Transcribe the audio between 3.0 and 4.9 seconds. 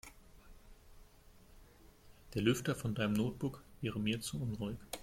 Notebook wäre mir zu unruhig.